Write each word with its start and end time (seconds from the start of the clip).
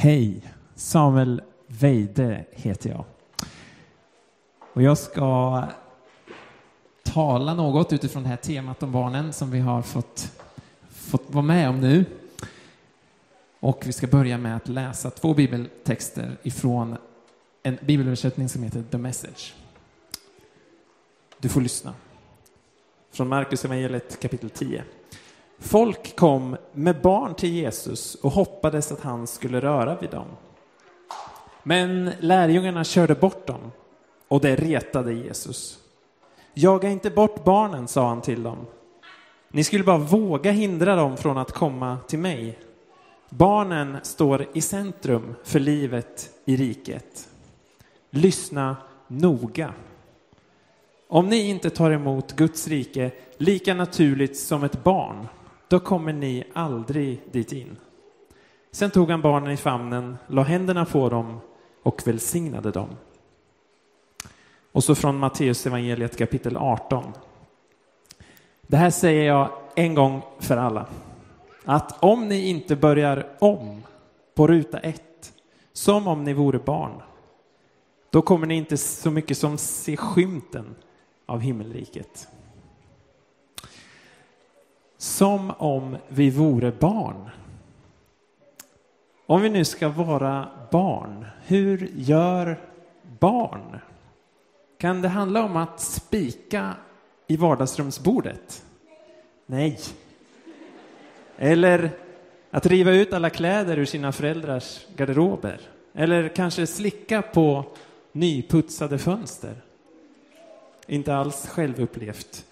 Hej! 0.00 0.42
Samuel 0.74 1.42
Weide 1.66 2.44
heter 2.50 2.90
jag. 2.90 3.04
Och 4.72 4.82
jag 4.82 4.98
ska 4.98 5.64
tala 7.02 7.54
något 7.54 7.92
utifrån 7.92 8.22
det 8.22 8.28
här 8.28 8.36
temat 8.36 8.82
om 8.82 8.92
barnen 8.92 9.32
som 9.32 9.50
vi 9.50 9.58
har 9.58 9.82
fått, 9.82 10.40
fått 10.90 11.24
vara 11.30 11.44
med 11.44 11.68
om 11.68 11.80
nu. 11.80 12.04
Och 13.60 13.82
vi 13.86 13.92
ska 13.92 14.06
börja 14.06 14.38
med 14.38 14.56
att 14.56 14.68
läsa 14.68 15.10
två 15.10 15.34
bibeltexter 15.34 16.36
ifrån 16.42 16.96
en 17.62 17.78
bibelöversättning 17.82 18.48
som 18.48 18.62
heter 18.62 18.82
The 18.90 18.98
Message. 18.98 19.54
Du 21.38 21.48
får 21.48 21.60
lyssna. 21.60 21.94
Från 23.10 23.28
Markus 23.28 23.64
evangeliet 23.64 24.20
kapitel 24.20 24.50
10. 24.50 24.84
Folk 25.58 26.16
kom 26.16 26.56
med 26.72 27.02
barn 27.02 27.34
till 27.34 27.52
Jesus 27.52 28.14
och 28.14 28.30
hoppades 28.30 28.92
att 28.92 29.00
han 29.00 29.26
skulle 29.26 29.60
röra 29.60 29.96
vid 30.00 30.10
dem. 30.10 30.26
Men 31.62 32.10
lärjungarna 32.20 32.84
körde 32.84 33.14
bort 33.14 33.46
dem 33.46 33.72
och 34.28 34.40
det 34.40 34.56
retade 34.56 35.12
Jesus. 35.12 35.78
Jaga 36.54 36.88
inte 36.88 37.10
bort 37.10 37.44
barnen, 37.44 37.88
sa 37.88 38.08
han 38.08 38.20
till 38.20 38.42
dem. 38.42 38.58
Ni 39.48 39.64
skulle 39.64 39.84
bara 39.84 39.98
våga 39.98 40.50
hindra 40.50 40.96
dem 40.96 41.16
från 41.16 41.38
att 41.38 41.52
komma 41.52 41.98
till 42.08 42.18
mig. 42.18 42.58
Barnen 43.28 43.96
står 44.02 44.46
i 44.52 44.60
centrum 44.60 45.34
för 45.44 45.60
livet 45.60 46.30
i 46.44 46.56
riket. 46.56 47.28
Lyssna 48.10 48.76
noga. 49.06 49.72
Om 51.08 51.28
ni 51.28 51.48
inte 51.48 51.70
tar 51.70 51.90
emot 51.90 52.36
Guds 52.36 52.68
rike 52.68 53.10
lika 53.36 53.74
naturligt 53.74 54.38
som 54.38 54.64
ett 54.64 54.84
barn, 54.84 55.28
då 55.68 55.80
kommer 55.80 56.12
ni 56.12 56.44
aldrig 56.52 57.20
dit 57.32 57.52
in. 57.52 57.76
Sen 58.70 58.90
tog 58.90 59.10
han 59.10 59.22
barnen 59.22 59.50
i 59.50 59.56
famnen, 59.56 60.16
la 60.26 60.42
händerna 60.42 60.84
på 60.84 61.08
dem 61.08 61.40
och 61.82 62.02
välsignade 62.06 62.70
dem. 62.70 62.88
Och 64.72 64.84
så 64.84 64.94
från 64.94 65.18
Matteus 65.18 65.66
evangeliet 65.66 66.16
kapitel 66.16 66.56
18. 66.56 67.12
Det 68.62 68.76
här 68.76 68.90
säger 68.90 69.26
jag 69.26 69.50
en 69.74 69.94
gång 69.94 70.22
för 70.38 70.56
alla. 70.56 70.86
Att 71.64 72.04
om 72.04 72.28
ni 72.28 72.48
inte 72.48 72.76
börjar 72.76 73.36
om 73.38 73.82
på 74.34 74.46
ruta 74.46 74.78
ett, 74.78 75.32
som 75.72 76.08
om 76.08 76.24
ni 76.24 76.32
vore 76.32 76.58
barn, 76.58 77.02
då 78.10 78.22
kommer 78.22 78.46
ni 78.46 78.54
inte 78.54 78.76
så 78.76 79.10
mycket 79.10 79.38
som 79.38 79.58
se 79.58 79.96
skymten 79.96 80.74
av 81.26 81.40
himmelriket. 81.40 82.28
Som 84.98 85.52
om 85.58 85.96
vi 86.08 86.30
vore 86.30 86.72
barn. 86.72 87.30
Om 89.26 89.42
vi 89.42 89.48
nu 89.48 89.64
ska 89.64 89.88
vara 89.88 90.48
barn, 90.70 91.26
hur 91.46 91.90
gör 91.96 92.58
barn? 93.20 93.78
Kan 94.78 95.02
det 95.02 95.08
handla 95.08 95.44
om 95.44 95.56
att 95.56 95.80
spika 95.80 96.74
i 97.26 97.36
vardagsrumsbordet? 97.36 98.64
Nej. 99.46 99.78
Eller 101.36 101.90
att 102.50 102.66
riva 102.66 102.92
ut 102.92 103.12
alla 103.12 103.30
kläder 103.30 103.78
ur 103.78 103.84
sina 103.84 104.12
föräldrars 104.12 104.86
garderober? 104.96 105.60
Eller 105.94 106.28
kanske 106.28 106.66
slicka 106.66 107.22
på 107.22 107.64
nyputsade 108.12 108.98
fönster? 108.98 109.54
Inte 110.86 111.14
alls 111.16 111.46
självupplevt. 111.46 112.46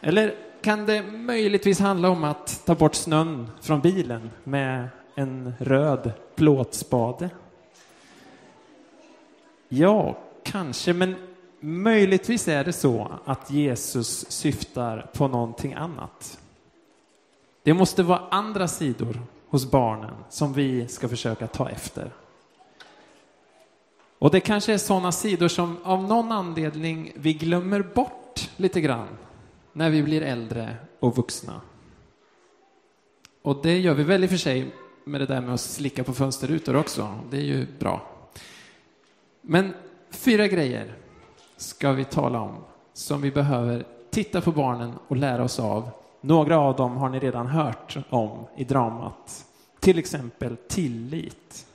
Eller 0.00 0.34
kan 0.60 0.86
det 0.86 1.02
möjligtvis 1.02 1.80
handla 1.80 2.10
om 2.10 2.24
att 2.24 2.62
ta 2.64 2.74
bort 2.74 2.94
snön 2.94 3.50
från 3.60 3.80
bilen 3.80 4.30
med 4.44 4.88
en 5.14 5.54
röd 5.58 6.12
plåtspade? 6.34 7.30
Ja, 9.68 10.18
kanske, 10.42 10.92
men 10.92 11.14
möjligtvis 11.60 12.48
är 12.48 12.64
det 12.64 12.72
så 12.72 13.10
att 13.24 13.50
Jesus 13.50 14.30
syftar 14.30 15.10
på 15.12 15.28
någonting 15.28 15.74
annat. 15.74 16.38
Det 17.62 17.74
måste 17.74 18.02
vara 18.02 18.22
andra 18.30 18.68
sidor 18.68 19.22
hos 19.48 19.70
barnen 19.70 20.14
som 20.28 20.52
vi 20.52 20.88
ska 20.88 21.08
försöka 21.08 21.46
ta 21.46 21.70
efter. 21.70 22.10
Och 24.18 24.30
det 24.30 24.40
kanske 24.40 24.72
är 24.72 24.78
sådana 24.78 25.12
sidor 25.12 25.48
som 25.48 25.76
av 25.82 26.02
någon 26.02 26.32
anledning 26.32 27.12
vi 27.14 27.32
glömmer 27.32 27.82
bort 27.82 28.50
lite 28.56 28.80
grann 28.80 29.08
när 29.76 29.90
vi 29.90 30.02
blir 30.02 30.22
äldre 30.22 30.76
och 31.00 31.16
vuxna. 31.16 31.60
Och 33.42 33.60
det 33.62 33.78
gör 33.78 33.94
vi 33.94 34.04
väl 34.04 34.24
i 34.24 34.26
och 34.26 34.30
för 34.30 34.36
sig 34.36 34.74
med 35.04 35.20
det 35.20 35.26
där 35.26 35.40
med 35.40 35.54
att 35.54 35.60
slicka 35.60 36.04
på 36.04 36.12
fönsterrutor 36.12 36.76
också. 36.76 37.18
Det 37.30 37.36
är 37.36 37.42
ju 37.42 37.66
bra. 37.78 38.08
Men 39.40 39.74
fyra 40.10 40.46
grejer 40.46 40.94
ska 41.56 41.92
vi 41.92 42.04
tala 42.04 42.40
om 42.40 42.54
som 42.92 43.20
vi 43.20 43.30
behöver 43.30 43.86
titta 44.10 44.40
på 44.40 44.52
barnen 44.52 44.92
och 45.08 45.16
lära 45.16 45.44
oss 45.44 45.60
av. 45.60 45.90
Några 46.20 46.58
av 46.58 46.76
dem 46.76 46.96
har 46.96 47.08
ni 47.08 47.18
redan 47.18 47.46
hört 47.46 47.96
om 48.08 48.46
i 48.56 48.64
dramat. 48.64 49.46
Till 49.80 49.98
exempel 49.98 50.56
tillit. 50.56 51.66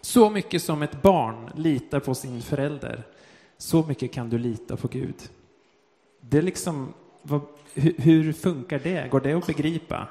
Så 0.00 0.30
mycket 0.30 0.62
som 0.62 0.82
ett 0.82 1.02
barn 1.02 1.50
litar 1.54 2.00
på 2.00 2.14
sin 2.14 2.42
förälder, 2.42 3.02
så 3.58 3.82
mycket 3.82 4.12
kan 4.12 4.30
du 4.30 4.38
lita 4.38 4.76
på 4.76 4.88
Gud. 4.88 5.16
Det 6.28 6.38
är 6.38 6.42
liksom, 6.42 6.94
vad, 7.22 7.40
hur, 7.74 7.94
hur 7.98 8.32
funkar 8.32 8.78
det? 8.78 9.10
Går 9.10 9.20
det 9.20 9.32
att 9.32 9.46
begripa? 9.46 10.08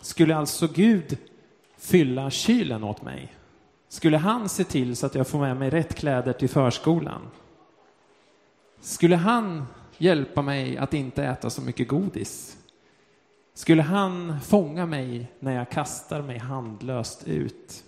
Skulle 0.00 0.36
alltså 0.36 0.68
Gud 0.74 1.18
fylla 1.76 2.30
kylen 2.30 2.84
åt 2.84 3.02
mig? 3.02 3.34
Skulle 3.88 4.16
han 4.16 4.48
se 4.48 4.64
till 4.64 4.96
så 4.96 5.06
att 5.06 5.14
jag 5.14 5.28
får 5.28 5.38
med 5.38 5.56
mig 5.56 5.70
rätt 5.70 5.94
kläder 5.94 6.32
till 6.32 6.48
förskolan? 6.48 7.20
Skulle 8.80 9.16
han 9.16 9.66
hjälpa 9.98 10.42
mig 10.42 10.76
att 10.76 10.94
inte 10.94 11.24
äta 11.24 11.50
så 11.50 11.62
mycket 11.62 11.88
godis? 11.88 12.56
Skulle 13.54 13.82
han 13.82 14.40
fånga 14.40 14.86
mig 14.86 15.32
när 15.40 15.54
jag 15.54 15.70
kastar 15.70 16.22
mig 16.22 16.38
handlöst 16.38 17.28
ut? 17.28 17.84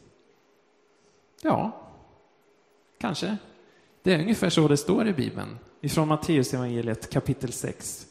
Ja, 1.42 1.72
kanske. 2.98 3.36
Det 4.02 4.14
är 4.14 4.18
ungefär 4.18 4.50
så 4.50 4.68
det 4.68 4.76
står 4.76 5.08
i 5.08 5.12
Bibeln. 5.12 5.58
Ifrån 5.80 6.08
Matteus 6.08 6.54
evangeliet 6.54 7.10
kapitel 7.10 7.52
6. 7.52 8.06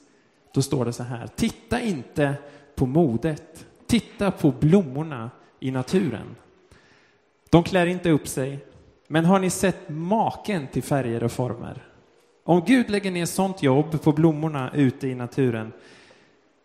Då 0.53 0.61
står 0.61 0.85
det 0.85 0.93
så 0.93 1.03
här. 1.03 1.27
Titta 1.27 1.81
inte 1.81 2.35
på 2.75 2.85
modet. 2.85 3.65
Titta 3.87 4.31
på 4.31 4.51
blommorna 4.51 5.31
i 5.59 5.71
naturen. 5.71 6.35
De 7.49 7.63
klär 7.63 7.85
inte 7.85 8.09
upp 8.09 8.27
sig. 8.27 8.65
Men 9.07 9.25
har 9.25 9.39
ni 9.39 9.49
sett 9.49 9.89
maken 9.89 10.67
till 10.67 10.83
färger 10.83 11.23
och 11.23 11.31
former? 11.31 11.85
Om 12.43 12.63
Gud 12.65 12.89
lägger 12.89 13.11
ner 13.11 13.25
sånt 13.25 13.63
jobb 13.63 14.01
på 14.01 14.11
blommorna 14.11 14.71
ute 14.73 15.07
i 15.07 15.15
naturen 15.15 15.71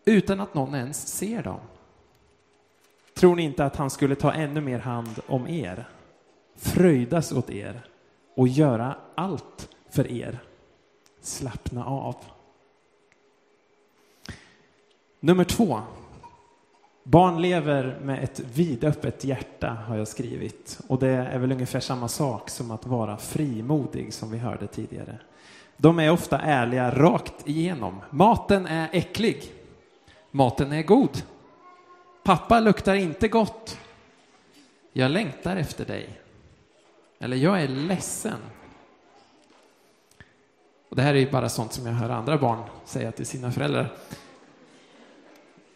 utan 0.05 0.39
att 0.39 0.53
någon 0.53 0.75
ens 0.75 1.07
ser 1.07 1.43
dem. 1.43 1.59
Tror 3.13 3.35
ni 3.35 3.43
inte 3.43 3.65
att 3.65 3.75
han 3.75 3.89
skulle 3.89 4.15
ta 4.15 4.33
ännu 4.33 4.61
mer 4.61 4.79
hand 4.79 5.19
om 5.27 5.47
er? 5.47 5.87
fröjdas 6.55 7.31
åt 7.31 7.49
er 7.49 7.81
och 8.35 8.47
göra 8.47 8.95
allt 9.15 9.69
för 9.89 10.11
er. 10.11 10.39
Slappna 11.25 11.85
av. 11.85 12.15
Nummer 15.19 15.43
två. 15.43 15.79
Barn 17.03 17.41
lever 17.41 17.99
med 18.03 18.23
ett 18.23 18.39
vidöppet 18.39 19.23
hjärta, 19.23 19.77
har 19.87 19.97
jag 19.97 20.07
skrivit. 20.07 20.79
Och 20.87 20.99
det 20.99 21.07
är 21.07 21.39
väl 21.39 21.51
ungefär 21.51 21.79
samma 21.79 22.07
sak 22.07 22.49
som 22.49 22.71
att 22.71 22.85
vara 22.85 23.17
frimodig, 23.17 24.13
som 24.13 24.31
vi 24.31 24.37
hörde 24.37 24.67
tidigare. 24.67 25.19
De 25.77 25.99
är 25.99 26.11
ofta 26.11 26.39
ärliga 26.39 26.91
rakt 26.91 27.47
igenom. 27.47 28.01
Maten 28.09 28.65
är 28.65 28.89
äcklig. 28.91 29.53
Maten 30.31 30.71
är 30.71 30.83
god. 30.83 31.21
Pappa 32.23 32.59
luktar 32.59 32.95
inte 32.95 33.27
gott. 33.27 33.77
Jag 34.93 35.11
längtar 35.11 35.55
efter 35.55 35.85
dig. 35.85 36.09
Eller 37.19 37.37
jag 37.37 37.61
är 37.61 37.67
ledsen. 37.67 38.39
Och 40.95 40.97
det 40.97 41.03
här 41.03 41.13
är 41.13 41.19
ju 41.19 41.31
bara 41.31 41.49
sånt 41.49 41.73
som 41.73 41.85
jag 41.85 41.93
hör 41.93 42.09
andra 42.09 42.37
barn 42.37 42.63
säga 42.85 43.11
till 43.11 43.25
sina 43.25 43.51
föräldrar. 43.51 43.93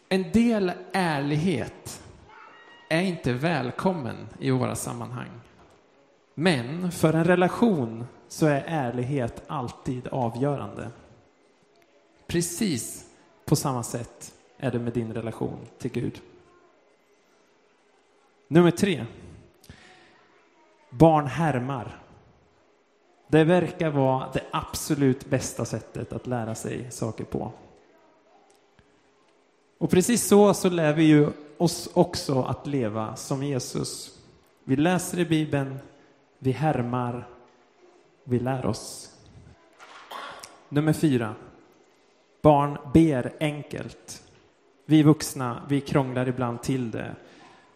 En 0.08 0.32
del 0.32 0.72
ärlighet 0.92 2.02
är 2.88 3.00
inte 3.00 3.32
välkommen 3.32 4.16
i 4.38 4.50
våra 4.50 4.74
sammanhang. 4.74 5.28
Men 6.34 6.92
för 6.92 7.12
en 7.12 7.24
relation 7.24 8.06
så 8.28 8.46
är 8.46 8.64
ärlighet 8.66 9.42
alltid 9.46 10.08
avgörande. 10.08 10.90
Precis 12.26 13.06
på 13.44 13.56
samma 13.56 13.82
sätt 13.82 14.34
är 14.58 14.70
det 14.70 14.78
med 14.78 14.92
din 14.92 15.12
relation 15.12 15.58
till 15.78 15.90
Gud. 15.90 16.20
Nummer 18.48 18.70
tre. 18.70 19.06
Barn 20.90 21.26
härmar. 21.26 22.00
Det 23.30 23.44
verkar 23.44 23.90
vara 23.90 24.28
det 24.32 24.42
absolut 24.50 25.30
bästa 25.30 25.64
sättet 25.64 26.12
att 26.12 26.26
lära 26.26 26.54
sig 26.54 26.90
saker 26.90 27.24
på. 27.24 27.52
Och 29.78 29.90
precis 29.90 30.28
så, 30.28 30.54
så 30.54 30.68
lär 30.68 30.92
vi 30.92 31.04
ju 31.04 31.28
oss 31.58 31.88
också 31.92 32.42
att 32.42 32.66
leva 32.66 33.16
som 33.16 33.42
Jesus. 33.42 34.18
Vi 34.64 34.76
läser 34.76 35.18
i 35.18 35.24
Bibeln, 35.24 35.78
vi 36.38 36.52
härmar, 36.52 37.28
vi 38.24 38.38
lär 38.38 38.66
oss. 38.66 39.10
Nummer 40.68 40.92
fyra. 40.92 41.34
Barn 42.42 42.78
ber 42.94 43.32
enkelt. 43.40 44.22
Vi 44.86 45.02
vuxna, 45.02 45.62
vi 45.68 45.80
krånglar 45.80 46.28
ibland 46.28 46.62
till 46.62 46.90
det 46.90 47.16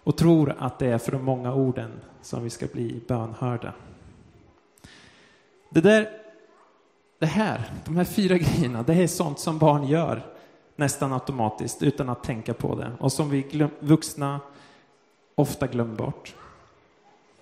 och 0.05 0.17
tror 0.17 0.55
att 0.59 0.79
det 0.79 0.87
är 0.87 0.99
för 0.99 1.13
de 1.13 1.25
många 1.25 1.55
orden 1.55 1.91
som 2.23 2.45
vi 2.45 2.51
ska 2.51 2.67
bli 2.67 3.01
bönhörda. 3.09 3.73
Det 5.75 5.81
där, 5.81 6.11
det 7.19 7.27
här, 7.27 7.71
de 7.85 7.97
här 7.97 8.05
fyra 8.05 8.39
grejerna, 8.39 8.83
det 8.83 8.95
är 8.95 9.07
sånt 9.07 9.39
som 9.39 9.59
barn 9.59 9.89
gör 9.89 10.23
nästan 10.77 11.13
automatiskt 11.13 11.83
utan 11.83 12.09
att 12.09 12.25
tänka 12.25 12.55
på 12.55 12.75
det 12.75 12.93
och 13.01 13.13
som 13.13 13.31
vi 13.31 13.43
glöm, 13.43 13.71
vuxna 13.81 14.41
ofta 15.35 15.67
glömmer 15.67 15.95
bort. 15.95 16.35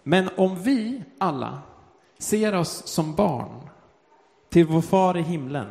Men 0.02 0.28
om 0.36 0.62
vi 0.62 1.02
alla 1.18 1.62
ser 2.18 2.54
oss 2.54 2.86
som 2.86 3.14
barn 3.14 3.68
till 4.48 4.66
vår 4.66 4.82
far 4.82 5.16
i 5.16 5.22
himlen, 5.22 5.66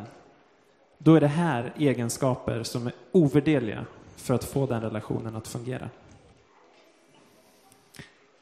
då 0.98 1.16
är 1.16 1.22
det 1.22 1.28
här 1.28 1.74
egenskaper 1.78 2.64
som 2.64 2.88
är 2.88 2.94
ovärderliga 3.12 3.86
för 4.16 4.34
att 4.34 4.44
få 4.44 4.66
den 4.66 4.82
relationen 4.82 5.36
att 5.36 5.48
fungera. 5.48 5.90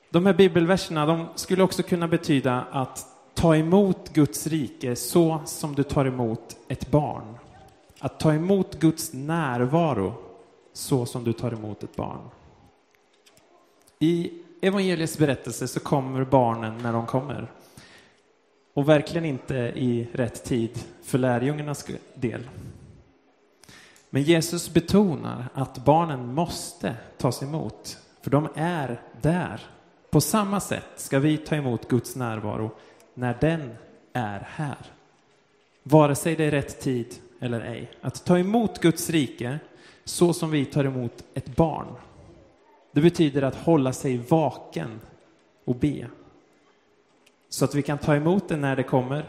De 0.09 0.25
här 0.25 0.33
bibelverserna 0.33 1.05
de 1.05 1.27
skulle 1.35 1.63
också 1.63 1.83
kunna 1.83 2.07
betyda 2.07 2.65
att 2.71 3.08
ta 3.39 3.55
emot 3.55 4.13
Guds 4.13 4.47
rike 4.47 4.95
så 4.95 5.41
som 5.45 5.75
du 5.75 5.83
tar 5.83 6.05
emot 6.05 6.57
ett 6.67 6.91
barn. 6.91 7.37
Att 7.99 8.19
ta 8.19 8.33
emot 8.33 8.79
Guds 8.79 9.13
närvaro 9.13 10.13
så 10.73 11.05
som 11.05 11.23
du 11.23 11.33
tar 11.33 11.51
emot 11.51 11.83
ett 11.83 11.95
barn. 11.95 12.29
I 13.99 14.31
evangeliets 14.61 15.17
berättelse 15.17 15.67
så 15.67 15.79
kommer 15.79 16.23
barnen 16.23 16.77
när 16.77 16.93
de 16.93 17.05
kommer. 17.05 17.51
Och 18.73 18.89
verkligen 18.89 19.25
inte 19.25 19.55
i 19.55 20.07
rätt 20.13 20.43
tid 20.43 20.79
för 21.03 21.17
lärjungarnas 21.17 21.85
del. 22.15 22.49
Men 24.09 24.23
Jesus 24.23 24.73
betonar 24.73 25.45
att 25.53 25.85
barnen 25.85 26.33
måste 26.33 26.95
tas 27.17 27.43
emot, 27.43 27.97
för 28.21 28.31
de 28.31 28.47
är 28.55 29.01
där. 29.21 29.61
På 30.09 30.21
samma 30.21 30.59
sätt 30.59 30.89
ska 30.95 31.19
vi 31.19 31.37
ta 31.37 31.55
emot 31.55 31.87
Guds 31.87 32.15
närvaro 32.15 32.71
när 33.19 33.37
den 33.41 33.75
är 34.13 34.47
här. 34.49 34.77
Vare 35.83 36.15
sig 36.15 36.35
det 36.35 36.43
är 36.43 36.51
rätt 36.51 36.81
tid 36.81 37.15
eller 37.39 37.61
ej. 37.61 37.91
Att 38.01 38.25
ta 38.25 38.39
emot 38.39 38.79
Guds 38.79 39.09
rike 39.09 39.59
så 40.03 40.33
som 40.33 40.51
vi 40.51 40.65
tar 40.65 40.83
emot 40.83 41.23
ett 41.33 41.55
barn. 41.55 41.87
Det 42.91 43.01
betyder 43.01 43.41
att 43.41 43.55
hålla 43.55 43.93
sig 43.93 44.17
vaken 44.17 44.99
och 45.65 45.75
be. 45.75 46.07
Så 47.49 47.65
att 47.65 47.75
vi 47.75 47.81
kan 47.81 47.97
ta 47.97 48.15
emot 48.15 48.49
det 48.49 48.57
när 48.57 48.75
det 48.75 48.83
kommer, 48.83 49.25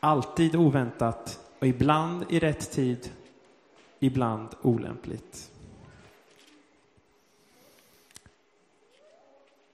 alltid 0.00 0.56
oväntat 0.56 1.40
och 1.58 1.66
ibland 1.66 2.24
i 2.28 2.38
rätt 2.38 2.70
tid, 2.70 3.10
ibland 3.98 4.48
olämpligt. 4.62 5.50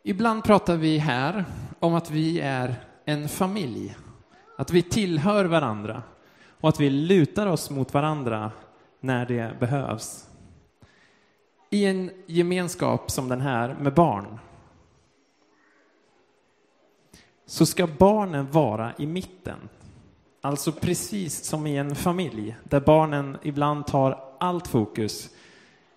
Ibland 0.03 0.45
pratar 0.45 0.77
vi 0.77 0.99
här 0.99 1.45
om 1.81 1.95
att 1.95 2.11
vi 2.11 2.41
är 2.41 2.75
en 3.09 3.29
familj, 3.29 3.97
att 4.57 4.71
vi 4.71 4.83
tillhör 4.83 5.45
varandra 5.45 6.03
och 6.61 6.69
att 6.69 6.81
vi 6.81 6.91
lutar 6.91 7.47
oss 7.47 7.71
mot 7.71 7.95
varandra 7.95 8.53
när 9.01 9.27
det 9.27 9.61
behövs. 9.61 10.29
I 11.71 11.85
en 11.85 12.11
gemenskap 12.27 13.11
som 13.11 13.29
den 13.29 13.41
här 13.41 13.75
med 13.75 13.95
barn 13.95 14.39
så 17.47 17.67
ska 17.67 17.87
barnen 17.87 18.51
vara 18.51 18.93
i 18.99 19.07
mitten. 19.07 19.69
Alltså 20.41 20.73
precis 20.73 21.45
som 21.45 21.67
i 21.67 21.77
en 21.77 21.95
familj 21.95 22.57
där 22.65 22.81
barnen 22.81 23.39
ibland 23.43 23.87
tar 23.87 24.25
allt 24.41 24.67
fokus. 24.67 25.31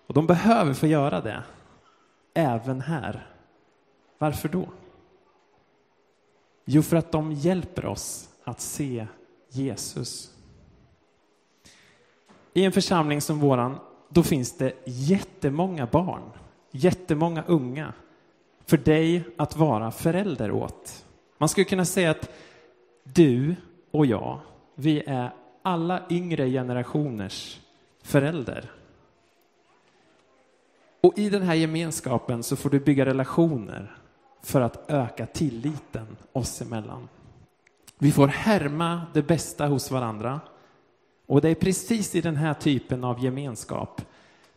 Och 0.06 0.14
de 0.14 0.26
behöver 0.26 0.74
få 0.74 0.86
göra 0.86 1.20
det, 1.20 1.42
även 2.34 2.80
här. 2.80 3.26
Varför 4.18 4.48
då? 4.48 4.68
Jo, 6.72 6.82
för 6.82 6.96
att 6.96 7.12
de 7.12 7.32
hjälper 7.32 7.86
oss 7.86 8.28
att 8.44 8.60
se 8.60 9.06
Jesus. 9.48 10.34
I 12.52 12.64
en 12.64 12.72
församling 12.72 13.20
som 13.20 13.38
våran, 13.38 13.78
då 14.08 14.22
finns 14.22 14.56
det 14.56 14.72
jättemånga 14.84 15.86
barn, 15.86 16.22
jättemånga 16.70 17.44
unga 17.46 17.92
för 18.66 18.76
dig 18.76 19.24
att 19.36 19.56
vara 19.56 19.90
förälder 19.90 20.50
åt. 20.50 21.04
Man 21.38 21.48
skulle 21.48 21.64
kunna 21.64 21.84
säga 21.84 22.10
att 22.10 22.30
du 23.04 23.56
och 23.90 24.06
jag, 24.06 24.40
vi 24.74 25.02
är 25.06 25.30
alla 25.62 26.02
yngre 26.10 26.50
generationers 26.50 27.60
förälder. 28.02 28.70
Och 31.00 31.18
i 31.18 31.30
den 31.30 31.42
här 31.42 31.54
gemenskapen 31.54 32.42
så 32.42 32.56
får 32.56 32.70
du 32.70 32.80
bygga 32.80 33.06
relationer 33.06 33.99
för 34.42 34.60
att 34.60 34.90
öka 34.90 35.26
tilliten 35.26 36.16
oss 36.32 36.62
emellan. 36.62 37.08
Vi 37.98 38.12
får 38.12 38.28
härma 38.28 39.02
det 39.12 39.22
bästa 39.22 39.66
hos 39.66 39.90
varandra. 39.90 40.40
Och 41.26 41.40
det 41.40 41.48
är 41.48 41.54
precis 41.54 42.14
i 42.14 42.20
den 42.20 42.36
här 42.36 42.54
typen 42.54 43.04
av 43.04 43.24
gemenskap, 43.24 44.02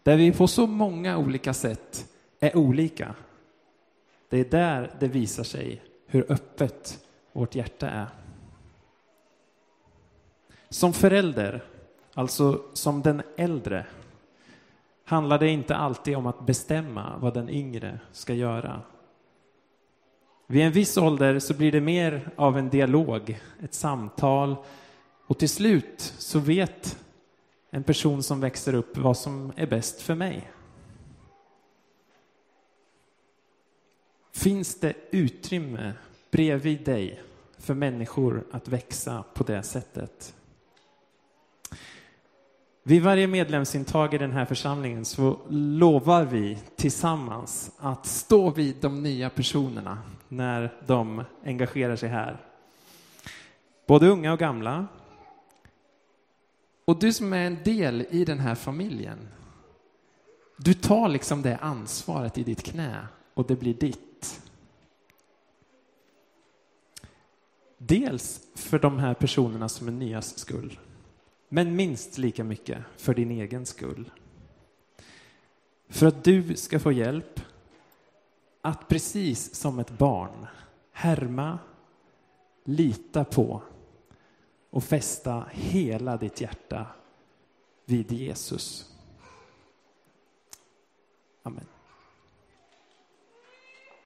där 0.04 0.18
vi 0.18 0.32
på 0.32 0.48
så 0.48 0.68
många 0.68 1.18
olika 1.18 1.54
sätt 1.54 2.10
är 2.40 2.58
olika. 2.58 3.16
Det 4.30 4.40
är 4.40 4.50
där 4.50 4.92
det 5.00 5.08
visar 5.08 5.44
sig 5.44 5.82
hur 6.08 6.32
öppet 6.32 7.00
vårt 7.34 7.56
hjärta 7.56 7.90
är. 7.90 8.08
Som 10.70 10.94
förälder, 10.94 11.64
alltså 12.14 12.62
som 12.74 13.02
den 13.02 13.22
äldre, 13.38 13.86
handlar 15.06 15.40
det 15.40 15.50
inte 15.50 15.76
alltid 15.76 16.16
om 16.16 16.28
att 16.28 16.46
bestämma 16.46 17.18
vad 17.18 17.34
den 17.34 17.50
yngre 17.50 18.00
ska 18.12 18.34
göra. 18.34 18.82
Vid 20.54 20.64
en 20.64 20.72
viss 20.72 20.98
ålder 20.98 21.40
så 21.40 21.54
blir 21.54 21.72
det 21.72 21.82
mer 21.82 22.30
av 22.36 22.58
en 22.58 22.70
dialog, 22.70 23.42
ett 23.64 23.74
samtal 23.74 24.56
och 25.26 25.40
till 25.40 25.50
slut 25.50 26.14
så 26.18 26.40
vet 26.40 26.98
en 27.70 27.84
person 27.84 28.24
som 28.24 28.40
växer 28.40 28.74
upp 28.74 28.98
vad 28.98 29.18
som 29.18 29.54
är 29.56 29.68
bäst 29.68 30.02
för 30.02 30.16
mig. 30.16 30.52
Finns 34.32 34.80
det 34.80 34.94
utrymme 35.12 35.94
bredvid 36.32 36.86
dig 36.86 37.22
för 37.58 37.74
människor 37.74 38.44
att 38.52 38.68
växa 38.68 39.24
på 39.34 39.44
det 39.44 39.64
sättet? 39.64 40.36
Vid 42.86 43.04
varje 43.04 43.28
medlemsintag 43.28 44.14
i 44.14 44.18
den 44.18 44.32
här 44.32 44.46
församlingen 44.46 45.06
så 45.06 45.40
lovar 45.50 46.26
vi 46.26 46.58
tillsammans 46.76 47.72
att 47.78 48.06
stå 48.06 48.50
vid 48.50 48.76
de 48.82 49.04
nya 49.04 49.30
personerna 49.30 49.98
när 50.28 50.74
de 50.88 51.24
engagerar 51.44 51.96
sig 51.96 52.10
här. 52.10 52.38
Både 53.88 54.08
unga 54.08 54.34
och 54.34 54.40
gamla. 54.40 54.88
Och 56.86 57.00
du 57.00 57.14
som 57.14 57.34
är 57.34 57.48
en 57.48 57.64
del 57.64 58.06
i 58.10 58.26
den 58.26 58.40
här 58.40 58.56
familjen, 58.56 59.28
du 60.58 60.74
tar 60.74 61.10
liksom 61.10 61.42
det 61.42 61.58
ansvaret 61.58 62.38
i 62.38 62.44
ditt 62.44 62.64
knä 62.64 63.08
och 63.34 63.48
det 63.48 63.56
blir 63.56 63.74
ditt. 63.74 64.42
Dels 67.78 68.42
för 68.56 68.80
de 68.80 69.00
här 69.00 69.14
personerna 69.14 69.70
som 69.70 69.88
är 69.88 69.92
nyas 69.92 70.40
skull, 70.40 70.80
men 71.54 71.76
minst 71.76 72.18
lika 72.18 72.44
mycket 72.44 72.84
för 72.98 73.14
din 73.14 73.32
egen 73.32 73.66
skull. 73.66 74.12
För 75.88 76.08
att 76.08 76.24
du 76.24 76.56
ska 76.56 76.80
få 76.80 76.92
hjälp 76.92 77.42
att 78.62 78.88
precis 78.88 79.56
som 79.56 79.80
ett 79.80 79.98
barn 79.98 80.48
härma, 80.92 81.60
lita 82.64 83.24
på 83.26 83.62
och 84.70 84.84
fästa 84.84 85.48
hela 85.52 86.18
ditt 86.18 86.42
hjärta 86.42 86.88
vid 87.86 88.12
Jesus. 88.12 88.94
Amen. 91.44 91.66